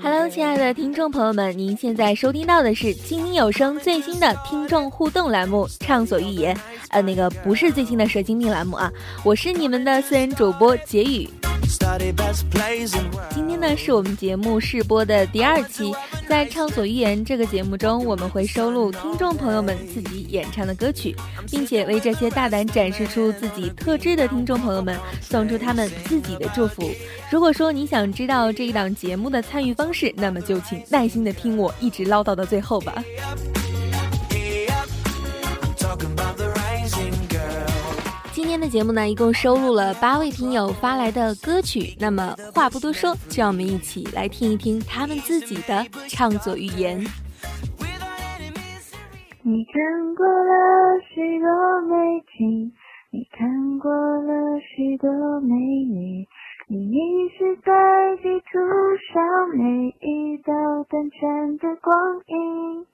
[0.00, 6.54] Hello，亲爱的听众朋友们，您现在收听到的是精英有声最新的听众互动栏目《畅所欲言》，
[6.90, 8.92] 呃，那个不是最新的蛇精病栏目啊，
[9.24, 11.28] 我是你们的私人主播杰宇。
[11.96, 15.94] 今天呢，是我们节目试播的第二期。
[16.28, 21.14] 在《畅所欲言》这个节目中，我们会收录听众朋友们自己演唱的歌曲，
[21.48, 26.90] 并且为这些大胆展示出自己特质的听众朋友们送出他们自己的祝福。
[27.30, 33.04] 如果说你想知道这一档节目的参与方式，那么就请耐心的听我一直唠叨到最后吧。
[38.64, 41.94] 的节目呢，一共收录了八位听友发来的歌曲。
[42.00, 46.98] 那么话不多说，就让我们一起来听一听他们自己的畅所欲言。
[49.42, 52.72] 你看过了许多美景，
[53.10, 56.26] 你看过了许多美女，
[56.66, 56.96] 你迷
[57.36, 57.70] 失在
[58.22, 58.58] 地图
[59.12, 59.22] 上
[59.58, 60.54] 每一道
[60.88, 61.94] 短暂的光
[62.28, 62.86] 影，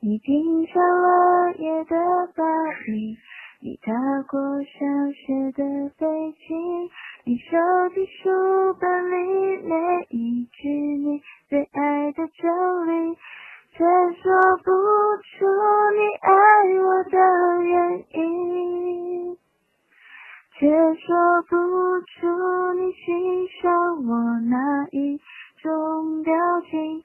[0.00, 1.96] 你品尝了夜的
[2.36, 2.44] 巴
[2.86, 3.16] 黎。
[3.62, 5.62] 你踏过小雪的
[5.98, 6.06] 北
[6.48, 6.88] 京，
[7.24, 7.58] 你收
[7.94, 9.76] 集书本里每
[10.08, 12.50] 一句你最爱的真
[12.86, 13.18] 理，
[13.72, 13.84] 却
[14.22, 14.72] 说不
[15.20, 15.44] 出
[15.92, 16.32] 你爱
[16.80, 17.18] 我的
[17.62, 19.36] 原因，
[20.58, 21.54] 却说不
[22.00, 25.20] 出你欣赏我哪一
[25.62, 26.32] 种表
[26.70, 27.04] 情。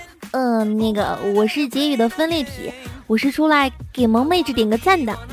[0.31, 2.71] 嗯，那个我是结语的分裂体，
[3.05, 5.17] 我是出来给萌妹子点个赞的。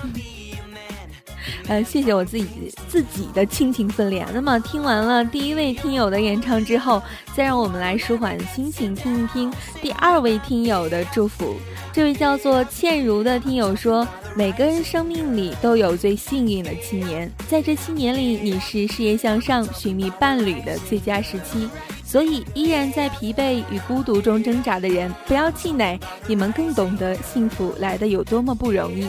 [1.69, 4.26] 呃，谢谢我自己自己的亲情分裂。
[4.32, 7.03] 那么听完了第一位听友的演唱之后，
[7.34, 11.54] 再让我们来舒缓心情，听一听第二位听友的祝福。
[11.92, 21.69] 这位叫做倩如的听友说：“每个人生命里都有最幸运的七年，在这七年里，你是事业向上、寻觅伴侣的最佳时期。”
[22.08, 29.06] 所以，依然在疲惫与孤独中挣扎的人，不要气馁，你们更懂得幸福来的有多么不容易。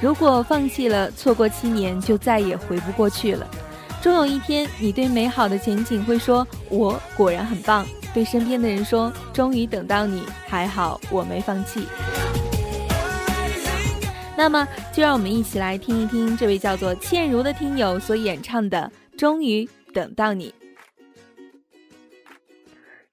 [0.00, 3.44] 如果放弃了，错过七年，就再也回不过去了。
[4.00, 11.84] 终有一天，你对美好的前景会说：“我果然很棒。”对身边的人说：“终于等到你，还好我没放弃。”
[14.38, 20.54] 那么，就让我们一起来听一听这位叫做倩如的听友所演唱的《终于等到你》。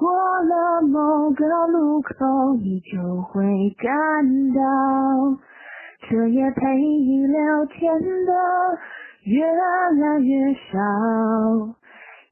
[0.00, 3.44] 过了某个路口，你就会
[3.76, 3.92] 感
[4.54, 4.62] 到，
[6.00, 8.32] 彻夜陪你聊天的
[9.24, 10.80] 越来越少，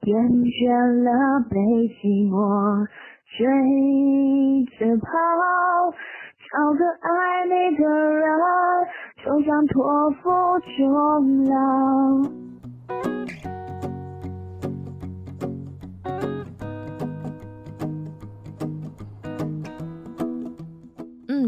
[0.00, 1.56] 厌倦了被
[2.00, 2.32] 寂寞
[3.36, 3.44] 追
[4.78, 5.06] 着跑，
[6.48, 8.32] 找个爱你的人，
[9.22, 10.30] 就像托付
[10.78, 12.37] 终老。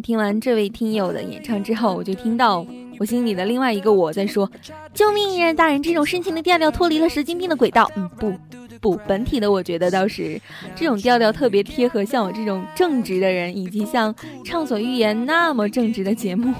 [0.00, 2.64] 听完这位听友的演唱之后，我就听到
[2.98, 4.50] 我心里的另外一个我在说
[4.94, 5.30] ：“救命！
[5.30, 8.32] 艺人大人，这种深情的调调脱离了神经病的轨道。”嗯，不。
[8.80, 10.40] 不，本体的我觉得倒是
[10.74, 16.54] 这种调调特别贴合像我这种正直的人，以及像畅所欲言那么正直的节目。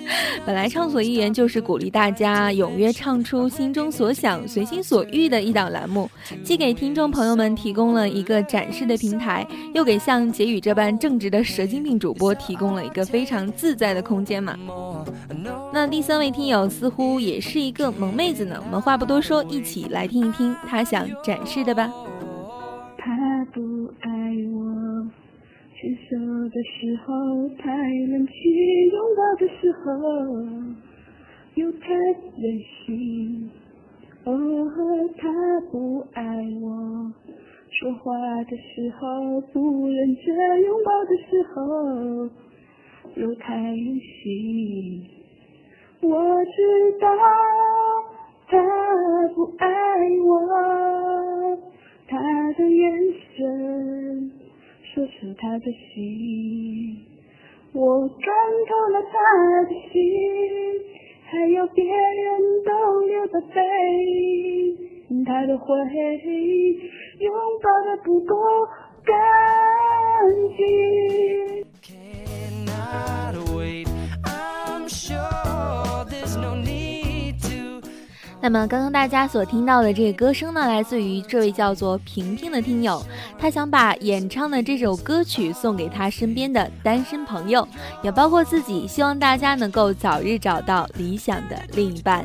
[0.46, 6.08] 本来畅所欲言就是鼓励大家踊跃唱出心中所想、随心所欲的一档栏目，
[6.42, 14.56] 既给听众朋友们提供了一个展示的平台，又给像杰宇这般正直的蛇精病主播提供了一个非常自在的空间嘛。
[15.72, 21.65] 那第三位听友似乎也是一个萌妹子呢，我们话不多说，一起来听一听她想展示。
[21.66, 21.90] 的吧。
[22.96, 23.60] 他不
[24.00, 24.08] 爱
[24.54, 25.10] 我，
[25.74, 26.16] 牵手
[26.48, 28.34] 的时候太冷清
[28.92, 29.84] 拥抱的时候
[31.56, 31.84] 又太
[32.38, 33.50] 任性。
[34.24, 34.30] 哦，
[35.18, 35.28] 他
[35.70, 36.22] 不爱
[36.60, 37.12] 我，
[37.70, 38.12] 说话
[38.44, 41.56] 的时候不认真拥抱的时候
[43.16, 45.04] 又太任性。
[46.02, 47.06] 我知道
[48.48, 48.56] 他
[49.34, 49.66] 不爱
[50.24, 50.32] 我，
[52.08, 52.16] 他
[52.52, 54.30] 的眼神
[54.94, 56.96] 说出他的心，
[57.72, 58.16] 我看
[58.68, 59.16] 透了他
[59.64, 60.00] 的心，
[61.24, 63.60] 还有别人都留的背
[65.10, 65.66] 影，他的回
[66.24, 66.90] 忆。
[67.18, 67.32] 拥
[67.62, 68.36] 抱的不够
[69.02, 69.14] 干
[70.54, 71.64] 净。
[78.46, 83.04] 那么，刚刚大家所听到的这个歌声呢，来自于这位叫做平平的听友，
[83.36, 87.66] 他想把演唱的这首歌曲送给他身边的单身朋友，
[88.04, 92.24] 也包括自己，希望大家能够早日找到理想的另一半。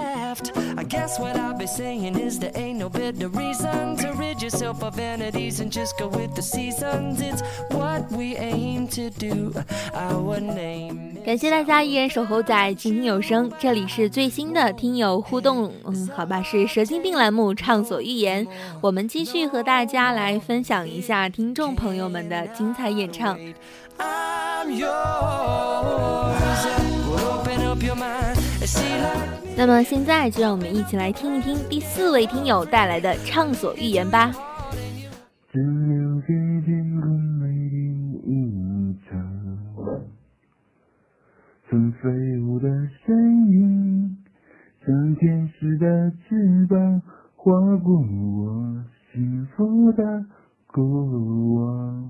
[0.77, 4.81] I guess what I'll be saying is there ain't no better reason to rid yourself
[4.81, 7.19] of vanities and just go with the seasons.
[7.21, 9.53] It's what we aim to do.
[9.93, 11.17] Our name.
[11.25, 18.47] 感谢大家依然守候在静听有声，这里是最新的听友互动，嗯，好吧，是蛇精病栏目畅所欲言。
[18.81, 23.37] 我们继续和大家来分享一下听众朋友们的精彩演唱。
[29.57, 34.31] 那么现在就让我们一起来听一听第四位听友带来的畅所欲言吧。
[41.69, 42.09] 曾飞
[42.41, 42.67] 舞的
[43.05, 43.15] 身
[43.49, 44.17] 影，
[44.85, 47.01] 像天使的翅膀，
[47.35, 48.83] 划过我
[49.13, 50.25] 幸福的
[50.67, 52.09] 过往。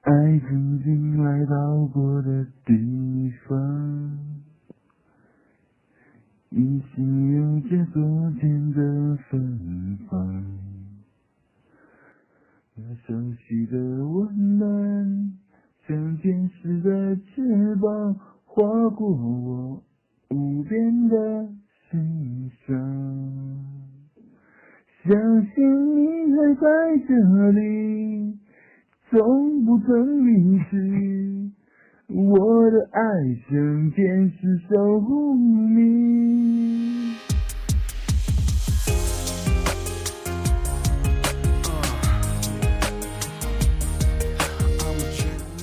[0.00, 0.12] 爱
[0.48, 2.72] 曾经来到过的地
[3.46, 4.27] 方，
[6.50, 7.02] 依稀
[7.32, 10.44] 有着昨天的芬芳，
[12.74, 15.32] 那熟悉的温暖。
[15.86, 18.16] 像天使的翅膀，
[18.46, 19.82] 划过我
[20.30, 21.48] 无边的
[21.90, 22.76] 心上。
[25.04, 28.38] 相信你还在这里，
[29.10, 31.37] 从不曾离去。
[32.10, 33.00] 我的爱
[33.50, 37.14] 像天使守护你。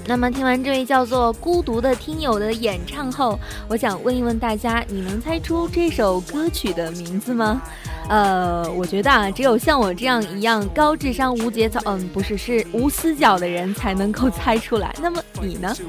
[0.08, 7.60] 那么听完这位叫做孤独的听友的演唱后，我想问一问大家，你能猜出这首歌曲的名字吗？
[8.08, 14.94] 呃，我觉得啊，只有像我这样一样高智商无节操，嗯，不是，是无死角的人才能够猜出来。
[15.02, 15.76] 那么你呢？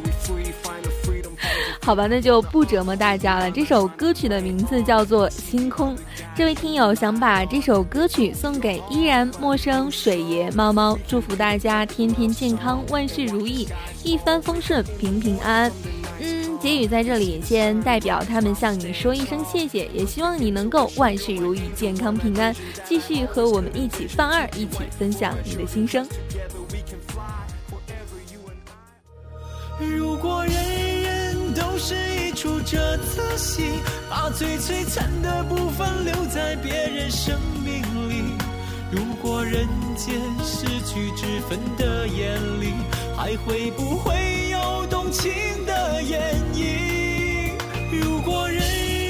[1.83, 3.51] 好吧，那就不折磨大家了。
[3.51, 5.95] 这首歌曲的名字叫做《星空》。
[6.35, 13.69] 这位听友想把这首歌曲送给依然陌生水爷猫猫，祝福大家天天健康，万事如意，
[14.03, 15.73] 一帆风顺，平平安安。
[16.67, 22.53] 嗯，杰宇在这里先代表他们向你说一声谢谢，也希望你能够万事如意，健康平安，
[22.85, 26.05] 继续和我们一起放二，一起分享你的心声。
[29.79, 31.17] 如果人人。
[31.55, 33.63] 都是一出这次戏，
[34.11, 37.81] 把最璀璨的部分留在别人生命
[38.11, 38.35] 里。
[38.91, 42.75] 如果人间失去脂粉的眼里，
[43.17, 44.15] 还会不会
[44.51, 45.33] 有动情
[45.65, 46.21] 的演
[46.53, 47.53] 绎？
[47.91, 48.61] 如果人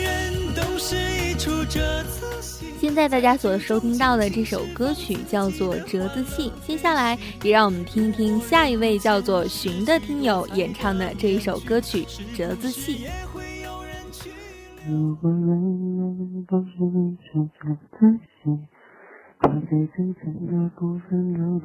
[0.04, 2.66] 人都是一出折子戏。
[2.78, 12.04] 现在大家所收听到的这首歌曲叫做《折子戏》，接下来也让我们听一听下一位叫做寻的听友演唱的这一首歌曲
[12.36, 12.98] 《折子戏》。
[14.88, 18.56] 如果人人都是一出折子戏，
[19.40, 19.84] 把最
[20.46, 21.60] 的部分留。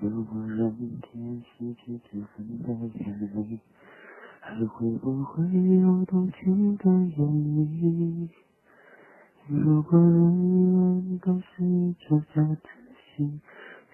[0.00, 3.60] 如果人天失去脂粉的眼里。
[4.42, 8.28] 还会不会有动情的言语？
[9.48, 12.58] 如果人人都是一出假的
[13.14, 13.38] 戏，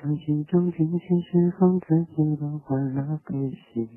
[0.00, 3.88] 在剧中尽情释放自己的欢乐悲喜，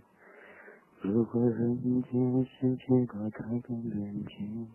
[1.01, 4.68] 如果人间世界都太平边境，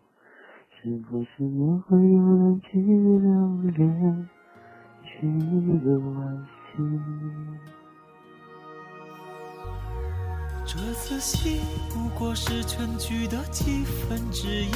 [0.81, 4.29] 是不是也会有人去留恋，
[5.03, 6.64] 去惋惜？
[10.67, 14.71] 这次戏不过是全剧的几分之一，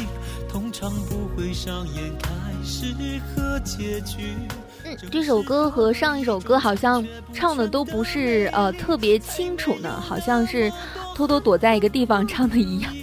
[0.49, 2.31] 通常不会上演开
[2.62, 2.95] 始
[3.35, 4.37] 和结局。
[4.85, 10.73] 嗯，这首歌和上一首歌好像唱的都不是呃特别清楚呢，好像是
[11.17, 12.95] 偷偷躲在一个地方唱的一样。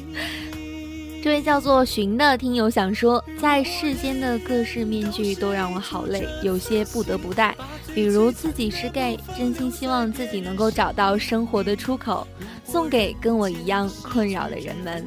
[1.22, 7.58] 这位叫做寻的听友想说，在世间的各式面具都让我好累，有些不得不戴，
[7.96, 12.28] 比如自己是 gay，真心希望自己能够找到生活的出口。
[12.66, 15.06] 送给跟我一样困扰的人们。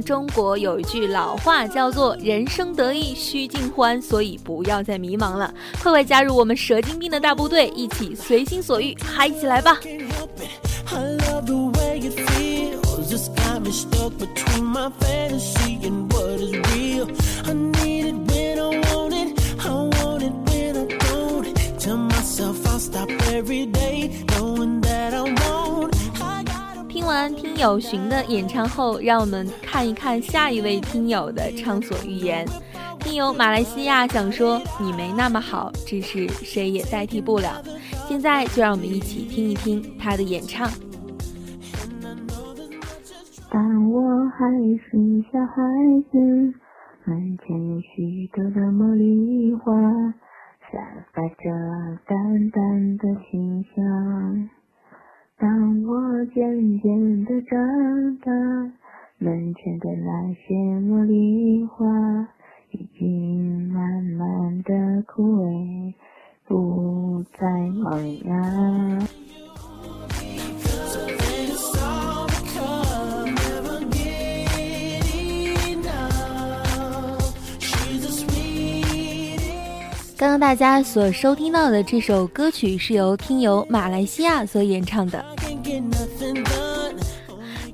[0.00, 9.78] 中国有一句老话叫做“人生得意须尽欢”，所以不要再迷茫了，快快加入我们蛇精兵的大部队，一起随心所欲嗨起来吧
[10.92, 13.10] ！I love the way it feels.
[13.10, 17.06] It's got me stuck between my fantasy and what is real.
[17.44, 19.38] I need it when I want it.
[19.58, 21.54] I want it when I don't.
[21.78, 24.80] Tell myself I'll stop every day, knowing
[27.34, 32.46] 听友寻的演唱后，让我们看一看下一位听友的畅所欲言。
[33.00, 37.62] 听友马来西亚想说：“你没那么好，只是谁也代替不了。”
[38.08, 40.68] 现在就让我们一起听一听他的演唱。
[43.50, 44.02] 但我
[44.36, 44.46] 还
[44.76, 45.62] 是小孩
[46.10, 46.18] 子，
[47.04, 49.72] 门前有许多的茉莉花，
[50.70, 54.50] 散发着淡淡的清香。
[55.38, 58.32] 当我渐渐的长大，
[59.18, 61.84] 门前的那些茉莉花
[62.70, 65.94] 已经慢慢的枯萎。
[66.48, 69.05] 不再萌芽。
[80.38, 85.24] 大家所收听到的这首歌曲是由听友马来西亚所演唱的，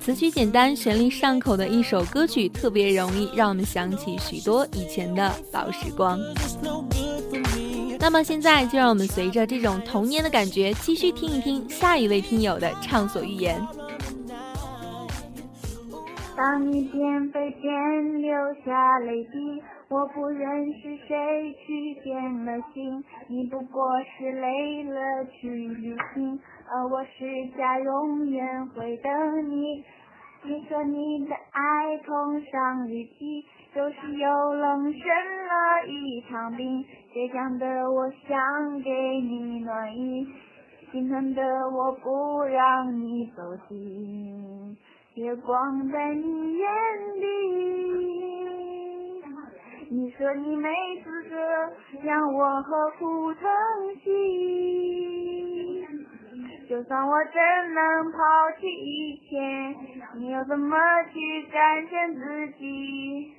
[0.01, 6.21] 词曲简单、旋律上口的一首歌曲，特别容易让我们想起许多以前的老时光。
[7.99, 13.61] 那么现在就让我们随着这种童年的感觉，继续听一听下一位听友的畅所欲言。
[16.43, 29.85] 当你边飞边流下泪滴，我不认识谁去变了心，你不过是累了去旅行，而我是家永远会等你。
[30.43, 33.45] 你说你的爱碰上雨季。
[33.73, 36.85] 就是又冷生了一场病，
[37.15, 38.91] 倔强的我想给
[39.23, 40.27] 你暖意，
[40.91, 44.77] 心疼的我不让你走近，
[45.15, 46.67] 月光在你眼
[47.21, 47.27] 里。
[49.91, 50.71] 你说你没
[51.05, 51.37] 资格
[52.03, 53.43] 让我何苦疼
[54.03, 55.87] 惜，
[56.67, 58.19] 就算我真能抛
[58.59, 59.39] 弃一切，
[60.17, 60.79] 你又怎么
[61.13, 63.35] 去战胜自己？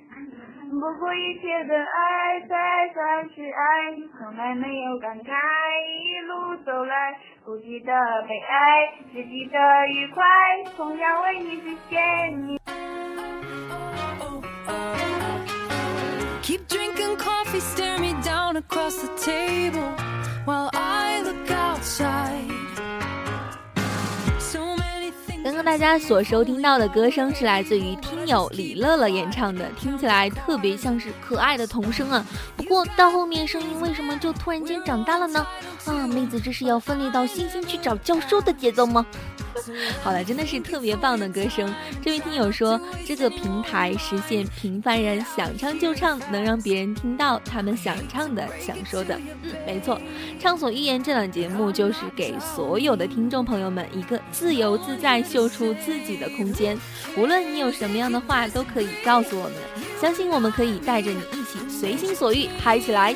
[0.80, 5.30] 不顾一切的爱才算是爱，从来没有感慨，
[6.02, 7.92] 一路走来不记得
[8.28, 10.24] 悲哀，只记得愉快，
[10.76, 12.58] 同样为你实现你。
[16.42, 19.88] Keep drinking coffee, stare me down across the table
[20.44, 22.73] while I look outside.
[25.64, 32.24] 大家所收听到的歌声是来自于听友李乐乐演唱的，听起来特别像是可爱的童声啊。
[32.54, 35.44] 不过到后面声音为什么就突然间长大了呢？
[35.86, 39.04] 啊，妹子这是要分裂到星星去找教授的节奏吗？
[40.02, 41.72] 好了，真的是特别棒的歌声。
[42.02, 49.18] 这位听友说，这个平台实现平凡人想唱就唱，能让别人听到他们想唱的、想说的。
[49.42, 50.00] 嗯，没错，
[50.40, 56.76] 畅所欲言这档节目就是给所有的听众朋友们一个自由自在、秀出自己的空间。
[57.16, 59.52] 无论你有什么样的话，都可以告诉我们，
[60.00, 63.14] 相信我们可以带着你一起随心所欲嗨起来。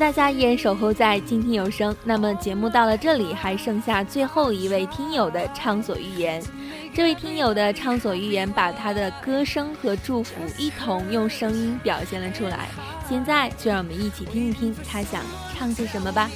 [0.00, 1.94] 大家依然守候在静听有声。
[2.06, 6.42] 那么节目到了这里，还剩下最后一位听友的畅所欲言。
[6.94, 12.68] 这位听友的畅所欲言，把他的歌声和祝福一同用声音表现了出来。
[13.04, 15.20] 现在就让我们一起听一听他想
[15.54, 16.30] 唱些什么吧。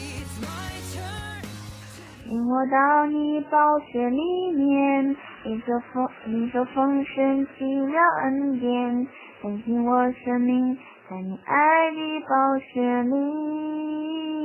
[2.28, 3.56] 引我到你宝
[3.90, 5.16] 血里面，
[5.46, 9.08] 你说风，你说风声奇妙恩典，
[9.42, 10.76] 更新我生命。
[11.10, 13.14] 在你爱的宝血里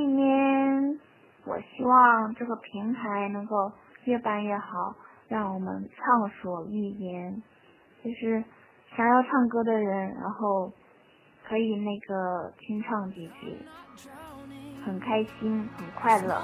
[0.07, 0.99] 面，
[1.45, 3.71] 我希望这个平台能够
[4.03, 4.93] 越办越好，
[5.29, 7.41] 让我们畅所欲言。
[8.03, 8.43] 就是
[8.95, 10.73] 想要唱歌的人，然后
[11.47, 13.57] 可以那个清唱几句，
[14.85, 16.41] 很开心，很快乐。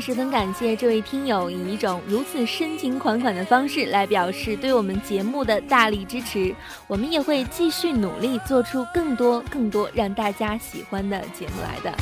[0.00, 6.54] 十分感谢这位听友以一种如此深情款款的方式来表示对我们节目的大力支持，
[6.86, 11.96] 我们也会继续努力做出更多更多让大家喜欢的节目来的。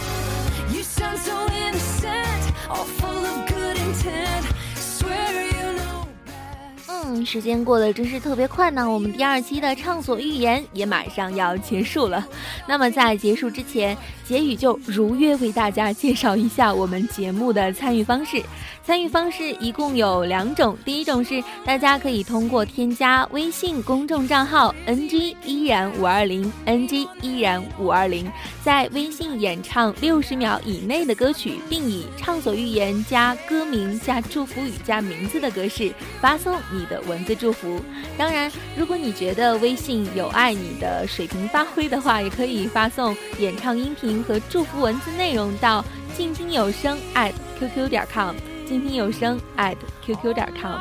[7.27, 8.89] 时间过得真是特别快呢。
[8.89, 12.25] 我们第二期的畅所欲言也马上要结束了。
[12.69, 18.41] 那么在结束之前，杰宇就如约为大家介绍一下我们节目的参与方式。
[18.87, 28.31] 参与方式一共有两种，第一种是大家可以通过添加微信公众账号 ng 依然五二零 ng 依然五二零，
[28.63, 37.81] 在微信演唱六十秒以内的歌曲，并以畅所欲言加歌名加祝福语加名字的格式发送你的文字祝福。
[38.17, 45.85] 当然，如果你觉得微信有碍你的水平发挥的话，也可以发送演唱音频和祝福文字内容到
[46.17, 48.37] 静听有声 at qq 点 com。
[48.67, 50.81] 静听有声 at qq 点 com。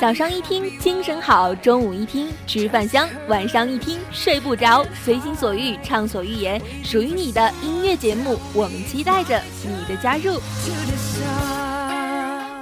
[0.00, 4.84] 早上一听精神好，中午一听吃饭香，晚上一听睡不着。
[5.04, 10.40] 随心所欲畅所欲言，属于你的音乐节目，我们期待着你的加入。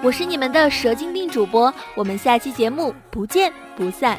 [0.02, 4.18] 我是你们的蛇精病主播，我们下期节目不见不散。